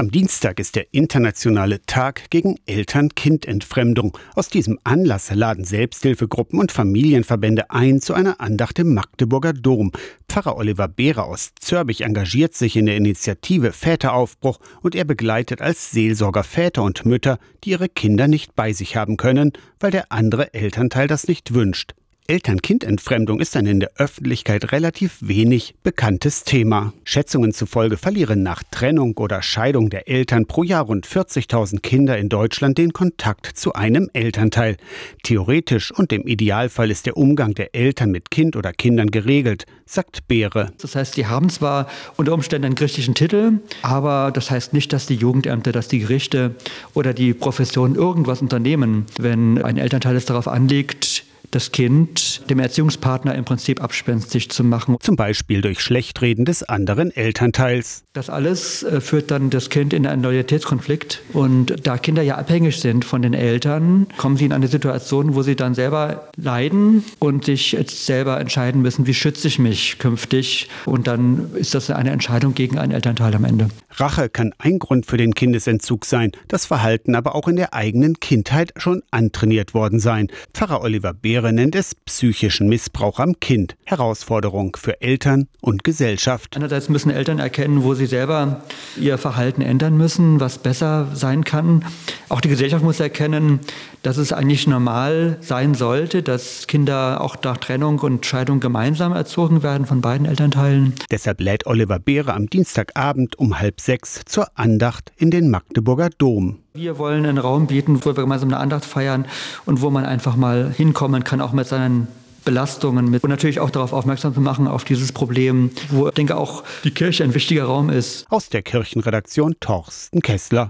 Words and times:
Am 0.00 0.10
Dienstag 0.10 0.58
ist 0.60 0.76
der 0.76 0.94
internationale 0.94 1.82
Tag 1.82 2.30
gegen 2.30 2.56
Eltern-Kind-Entfremdung. 2.64 4.16
Aus 4.34 4.48
diesem 4.48 4.78
Anlass 4.82 5.30
laden 5.30 5.64
Selbsthilfegruppen 5.64 6.58
und 6.58 6.72
Familienverbände 6.72 7.70
ein 7.70 8.00
zu 8.00 8.14
einer 8.14 8.40
Andacht 8.40 8.78
im 8.78 8.94
Magdeburger 8.94 9.52
Dom. 9.52 9.92
Pfarrer 10.26 10.56
Oliver 10.56 10.88
Behre 10.88 11.24
aus 11.24 11.50
Zörbich 11.60 12.00
engagiert 12.00 12.54
sich 12.54 12.76
in 12.76 12.86
der 12.86 12.96
Initiative 12.96 13.72
Väteraufbruch 13.72 14.58
und 14.80 14.94
er 14.94 15.04
begleitet 15.04 15.60
als 15.60 15.90
Seelsorger 15.90 16.44
Väter 16.44 16.82
und 16.82 17.04
Mütter, 17.04 17.38
die 17.62 17.72
ihre 17.72 17.90
Kinder 17.90 18.26
nicht 18.26 18.56
bei 18.56 18.72
sich 18.72 18.96
haben 18.96 19.18
können, 19.18 19.52
weil 19.80 19.90
der 19.90 20.10
andere 20.10 20.54
Elternteil 20.54 21.08
das 21.08 21.28
nicht 21.28 21.52
wünscht. 21.52 21.92
Eltern-Kind-Entfremdung 22.30 23.40
ist 23.40 23.56
ein 23.56 23.66
in 23.66 23.80
der 23.80 23.90
Öffentlichkeit 23.96 24.70
relativ 24.70 25.16
wenig 25.20 25.74
bekanntes 25.82 26.44
Thema. 26.44 26.92
Schätzungen 27.02 27.52
zufolge 27.52 27.96
verlieren 27.96 28.44
nach 28.44 28.62
Trennung 28.70 29.16
oder 29.16 29.42
Scheidung 29.42 29.90
der 29.90 30.08
Eltern 30.08 30.46
pro 30.46 30.62
Jahr 30.62 30.84
rund 30.84 31.08
40.000 31.08 31.80
Kinder 31.80 32.16
in 32.18 32.28
Deutschland 32.28 32.78
den 32.78 32.92
Kontakt 32.92 33.46
zu 33.46 33.72
einem 33.72 34.08
Elternteil. 34.12 34.76
Theoretisch 35.24 35.90
und 35.90 36.12
im 36.12 36.24
Idealfall 36.24 36.92
ist 36.92 37.06
der 37.06 37.16
Umgang 37.16 37.54
der 37.54 37.74
Eltern 37.74 38.12
mit 38.12 38.30
Kind 38.30 38.54
oder 38.54 38.72
Kindern 38.72 39.10
geregelt, 39.10 39.66
sagt 39.84 40.28
Beere. 40.28 40.70
Das 40.80 40.94
heißt, 40.94 41.16
die 41.16 41.26
haben 41.26 41.48
zwar 41.48 41.88
unter 42.16 42.32
Umständen 42.32 42.66
einen 42.66 42.74
gerichtlichen 42.76 43.16
Titel, 43.16 43.54
aber 43.82 44.30
das 44.32 44.52
heißt 44.52 44.72
nicht, 44.72 44.92
dass 44.92 45.06
die 45.06 45.16
Jugendämter, 45.16 45.72
dass 45.72 45.88
die 45.88 45.98
Gerichte 45.98 46.54
oder 46.94 47.12
die 47.12 47.34
Professionen 47.34 47.96
irgendwas 47.96 48.40
unternehmen, 48.40 49.06
wenn 49.18 49.60
ein 49.60 49.78
Elternteil 49.78 50.14
es 50.14 50.26
darauf 50.26 50.46
anlegt, 50.46 51.09
das 51.50 51.72
Kind 51.72 52.48
dem 52.48 52.58
Erziehungspartner 52.58 53.34
im 53.34 53.44
Prinzip 53.44 53.82
abspenstig 53.82 54.50
zu 54.50 54.64
machen. 54.64 54.96
Zum 55.00 55.16
Beispiel 55.16 55.60
durch 55.60 55.80
Schlechtreden 55.80 56.44
des 56.44 56.62
anderen 56.62 57.10
Elternteils. 57.14 58.04
Das 58.12 58.30
alles 58.30 58.82
äh, 58.82 59.00
führt 59.00 59.30
dann 59.30 59.50
das 59.50 59.70
Kind 59.70 59.92
in 59.92 60.06
einen 60.06 60.22
Loyalitätskonflikt. 60.22 61.22
Und 61.32 61.86
da 61.86 61.98
Kinder 61.98 62.22
ja 62.22 62.36
abhängig 62.36 62.80
sind 62.80 63.04
von 63.04 63.22
den 63.22 63.34
Eltern, 63.34 64.06
kommen 64.16 64.36
sie 64.36 64.44
in 64.44 64.52
eine 64.52 64.68
Situation, 64.68 65.34
wo 65.34 65.42
sie 65.42 65.56
dann 65.56 65.74
selber 65.74 66.28
leiden 66.36 67.04
und 67.18 67.44
sich 67.44 67.72
jetzt 67.72 68.06
selber 68.06 68.40
entscheiden 68.40 68.82
müssen, 68.82 69.06
wie 69.06 69.14
schütze 69.14 69.48
ich 69.48 69.58
mich 69.58 69.98
künftig. 69.98 70.68
Und 70.86 71.06
dann 71.06 71.50
ist 71.54 71.74
das 71.74 71.90
eine 71.90 72.10
Entscheidung 72.10 72.54
gegen 72.54 72.78
einen 72.78 72.92
Elternteil 72.92 73.34
am 73.34 73.44
Ende. 73.44 73.68
Rache 73.90 74.28
kann 74.28 74.54
ein 74.58 74.78
Grund 74.78 75.06
für 75.06 75.16
den 75.16 75.34
Kindesentzug 75.34 76.04
sein, 76.04 76.32
das 76.48 76.66
Verhalten 76.66 77.14
aber 77.14 77.34
auch 77.34 77.48
in 77.48 77.56
der 77.56 77.74
eigenen 77.74 78.20
Kindheit 78.20 78.72
schon 78.76 79.02
antrainiert 79.10 79.74
worden 79.74 79.98
sein. 79.98 80.28
Pfarrer 80.54 80.82
Oliver 80.82 81.12
Beer 81.12 81.29
Lehre 81.30 81.52
nennt 81.52 81.76
es 81.76 81.94
psychischen 81.94 82.68
Missbrauch 82.68 83.20
am 83.20 83.38
Kind. 83.38 83.76
Herausforderung 83.84 84.76
für 84.76 85.00
Eltern 85.00 85.46
und 85.60 85.84
Gesellschaft. 85.84 86.56
Einerseits 86.56 86.88
müssen 86.88 87.08
Eltern 87.08 87.38
erkennen, 87.38 87.84
wo 87.84 87.94
sie 87.94 88.06
selber 88.06 88.64
ihr 89.00 89.16
Verhalten 89.16 89.62
ändern 89.62 89.96
müssen, 89.96 90.40
was 90.40 90.58
besser 90.58 91.06
sein 91.14 91.44
kann. 91.44 91.84
Auch 92.30 92.40
die 92.40 92.48
Gesellschaft 92.48 92.82
muss 92.82 92.98
erkennen, 92.98 93.60
dass 94.02 94.16
es 94.16 94.32
eigentlich 94.32 94.66
normal 94.66 95.36
sein 95.40 95.74
sollte, 95.74 96.24
dass 96.24 96.66
Kinder 96.66 97.20
auch 97.20 97.36
nach 97.44 97.58
Trennung 97.58 98.00
und 98.00 98.26
Scheidung 98.26 98.58
gemeinsam 98.58 99.12
erzogen 99.12 99.62
werden 99.62 99.86
von 99.86 100.00
beiden 100.00 100.26
Elternteilen. 100.26 100.94
Deshalb 101.12 101.40
lädt 101.40 101.64
Oliver 101.64 102.00
Beere 102.00 102.34
am 102.34 102.50
Dienstagabend 102.50 103.38
um 103.38 103.60
halb 103.60 103.80
sechs 103.80 104.22
zur 104.26 104.48
Andacht 104.58 105.12
in 105.16 105.30
den 105.30 105.48
Magdeburger 105.48 106.10
Dom. 106.10 106.58
Wir 106.80 106.96
wollen 106.96 107.26
einen 107.26 107.36
Raum 107.36 107.66
bieten, 107.66 108.02
wo 108.02 108.16
wir 108.16 108.22
gemeinsam 108.22 108.48
eine 108.48 108.56
Andacht 108.56 108.86
feiern 108.86 109.26
und 109.66 109.82
wo 109.82 109.90
man 109.90 110.06
einfach 110.06 110.34
mal 110.34 110.72
hinkommen 110.74 111.24
kann, 111.24 111.42
auch 111.42 111.52
mit 111.52 111.66
seinen 111.66 112.08
Belastungen 112.44 113.10
mit 113.10 113.22
und 113.22 113.30
natürlich 113.30 113.60
auch 113.60 113.68
darauf 113.68 113.92
aufmerksam 113.92 114.34
zu 114.34 114.40
machen, 114.40 114.66
auf 114.66 114.84
dieses 114.84 115.12
Problem, 115.12 115.70
wo 115.90 116.08
ich 116.08 116.14
denke 116.14 116.36
auch 116.36 116.64
die 116.84 116.90
Kirche 116.90 117.24
ein 117.24 117.34
wichtiger 117.34 117.64
Raum 117.64 117.90
ist. 117.90 118.24
Aus 118.30 118.48
der 118.48 118.62
Kirchenredaktion 118.62 119.56
Torsten 119.60 120.22
Kessler. 120.22 120.68